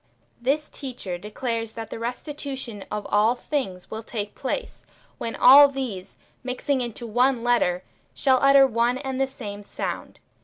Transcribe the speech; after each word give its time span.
This 0.41 0.67
teacher 0.67 1.19
declares 1.19 1.73
that 1.73 1.91
the 1.91 1.99
restitution 1.99 2.85
of 2.89 3.05
all 3.11 3.35
things 3.35 3.91
will 3.91 4.01
take 4.01 4.33
place, 4.33 4.83
when 5.19 5.35
all 5.35 5.67
these, 5.67 6.15
mixing 6.43 6.81
into 6.81 7.05
one 7.05 7.43
letter, 7.43 7.83
shall 8.15 8.39
utter 8.41 8.65
one 8.65 8.97
and 8.97 9.21
the 9.21 9.27
same 9.27 9.61
sound. 9.61 10.17